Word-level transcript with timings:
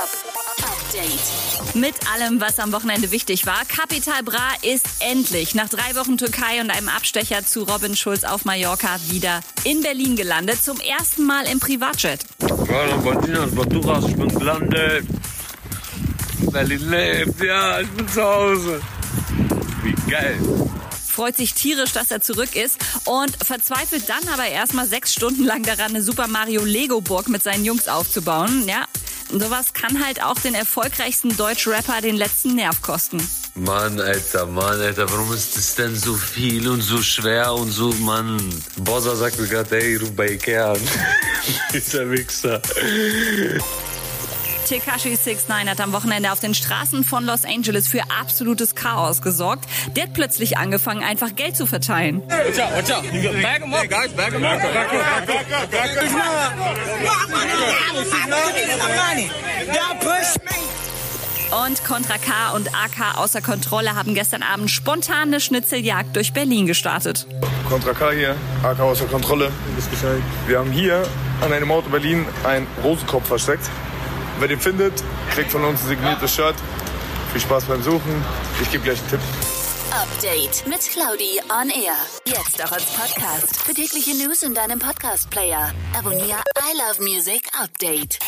Top 0.00 0.08
Update. 0.62 1.74
Mit 1.74 1.94
allem, 2.10 2.40
was 2.40 2.58
am 2.58 2.72
Wochenende 2.72 3.10
wichtig 3.10 3.44
war. 3.44 3.66
Capital 3.66 4.22
Bra 4.22 4.48
ist 4.62 4.86
endlich 5.00 5.54
nach 5.54 5.68
drei 5.68 5.94
Wochen 5.94 6.16
Türkei 6.16 6.62
und 6.62 6.70
einem 6.70 6.88
Abstecher 6.88 7.44
zu 7.44 7.64
Robin 7.64 7.94
Schulz 7.94 8.24
auf 8.24 8.46
Mallorca 8.46 8.98
wieder 9.10 9.40
in 9.64 9.82
Berlin 9.82 10.16
gelandet. 10.16 10.64
Zum 10.64 10.80
ersten 10.80 11.24
Mal 11.24 11.46
im 11.48 11.60
Privatjet. 11.60 12.20
Ja, 12.40 13.44
Baturas, 13.46 14.06
ich 14.06 14.16
bin 14.16 14.28
gelandet. 14.30 15.06
Berlin 16.50 16.90
lebt, 16.90 17.42
ja, 17.42 17.80
ich 17.80 17.90
bin 17.90 18.08
zu 18.08 18.22
Hause. 18.22 18.80
Wie 19.82 20.10
geil. 20.10 20.40
Freut 21.06 21.36
sich 21.36 21.52
tierisch, 21.52 21.92
dass 21.92 22.10
er 22.10 22.22
zurück 22.22 22.56
ist 22.56 22.78
und 23.04 23.36
verzweifelt 23.44 24.08
dann 24.08 24.26
aber 24.32 24.46
erstmal 24.46 24.86
sechs 24.86 25.12
Stunden 25.12 25.44
lang 25.44 25.62
daran, 25.62 25.90
eine 25.90 26.02
Super 26.02 26.26
Mario 26.26 26.64
Lego 26.64 27.02
Burg 27.02 27.28
mit 27.28 27.42
seinen 27.42 27.66
Jungs 27.66 27.86
aufzubauen. 27.86 28.66
Ja, 28.66 28.86
sowas 29.32 29.72
kann 29.72 30.04
halt 30.04 30.22
auch 30.22 30.38
den 30.38 30.54
erfolgreichsten 30.54 31.36
Deutsch-Rapper 31.36 32.00
den 32.00 32.16
letzten 32.16 32.54
Nerv 32.54 32.82
kosten. 32.82 33.20
Mann, 33.54 34.00
Alter, 34.00 34.46
Mann, 34.46 34.80
Alter, 34.80 35.10
warum 35.10 35.32
ist 35.32 35.56
das 35.56 35.74
denn 35.74 35.94
so 35.94 36.14
viel 36.14 36.68
und 36.68 36.80
so 36.80 37.02
schwer 37.02 37.52
und 37.52 37.70
so, 37.70 37.92
Mann? 38.00 38.38
Bossa 38.76 39.14
sagt 39.16 39.38
mir 39.38 39.48
gerade, 39.48 39.80
ey, 39.80 39.96
ruf 39.96 40.12
bei 40.14 40.30
Ikea 40.30 40.72
an. 40.72 40.80
Dieser 41.72 42.10
Wichser. 42.10 42.62
Tekashi 44.70 45.16
69 45.16 45.68
hat 45.68 45.80
am 45.80 45.92
Wochenende 45.92 46.30
auf 46.30 46.38
den 46.38 46.54
Straßen 46.54 47.02
von 47.02 47.26
Los 47.26 47.44
Angeles 47.44 47.88
für 47.88 48.02
absolutes 48.20 48.76
Chaos 48.76 49.20
gesorgt. 49.20 49.64
Der 49.96 50.04
hat 50.04 50.12
plötzlich 50.12 50.58
angefangen, 50.58 51.02
einfach 51.02 51.34
Geld 51.34 51.56
zu 51.56 51.66
verteilen. 51.66 52.22
Und 61.66 61.84
Contra 61.84 62.18
K 62.18 62.50
und 62.54 62.68
AK 62.68 63.18
außer 63.18 63.42
Kontrolle 63.42 63.96
haben 63.96 64.14
gestern 64.14 64.44
Abend 64.44 64.70
spontan 64.70 65.22
eine 65.22 65.40
Schnitzeljagd 65.40 66.14
durch 66.14 66.32
Berlin 66.32 66.66
gestartet. 66.66 67.26
Contra 67.68 67.92
K 67.92 68.12
hier, 68.12 68.36
AK 68.62 68.78
außer 68.78 69.06
Kontrolle. 69.06 69.50
Wir 70.46 70.60
haben 70.60 70.70
hier 70.70 71.02
an 71.40 71.52
einem 71.52 71.72
Auto 71.72 71.88
Berlin 71.88 72.24
einen 72.44 72.68
Rosenkopf 72.84 73.26
versteckt. 73.26 73.68
Wer 74.40 74.48
den 74.48 74.58
findet, 74.58 74.94
kriegt 75.34 75.52
von 75.52 75.62
uns 75.64 75.82
ein 75.82 75.88
signiertes 75.88 76.34
Shirt. 76.34 76.56
Viel 77.32 77.42
Spaß 77.42 77.64
beim 77.64 77.82
Suchen. 77.82 78.24
Ich 78.62 78.70
gebe 78.70 78.82
gleich 78.82 78.98
einen 78.98 79.10
Tipp. 79.10 79.20
Update 79.92 80.66
mit 80.66 80.80
Claudi 80.80 81.40
on 81.50 81.68
Air. 81.68 81.96
Jetzt 82.24 82.64
auch 82.64 82.72
als 82.72 82.86
Podcast. 82.86 83.56
Für 83.66 83.74
tägliche 83.74 84.14
News 84.14 84.42
in 84.42 84.54
deinem 84.54 84.78
Podcast-Player. 84.78 85.72
Abonniere 85.94 86.40
I 86.58 86.78
Love 86.78 87.02
Music 87.02 87.42
Update. 87.60 88.18